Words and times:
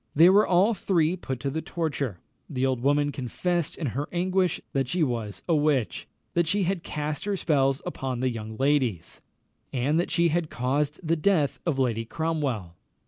They 0.15 0.31
were 0.31 0.47
all 0.47 0.73
three 0.73 1.15
put 1.15 1.39
to 1.41 1.51
the 1.51 1.61
torture. 1.61 2.17
The 2.49 2.65
old 2.65 2.81
woman 2.81 3.11
confessed 3.11 3.77
in 3.77 3.85
her 3.93 4.07
anguish 4.11 4.59
that 4.73 4.89
she 4.89 5.03
was 5.03 5.43
a 5.47 5.53
witch; 5.55 6.07
that 6.33 6.47
she 6.47 6.63
had 6.63 6.81
cast 6.81 7.25
her 7.25 7.37
spells 7.37 7.83
upon 7.85 8.19
the 8.19 8.31
young 8.31 8.57
ladies; 8.57 9.21
and 9.71 9.99
that 9.99 10.09
she 10.09 10.29
had 10.29 10.49
caused 10.49 11.07
the 11.07 11.15
death 11.15 11.59
of 11.67 11.77
Lady 11.77 12.03
Cromwell. 12.05 12.75